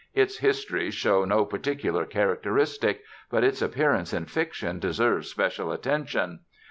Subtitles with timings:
[0.15, 6.39] Its histories show no particular characteristic, but its appearance in fiction deserves special attention.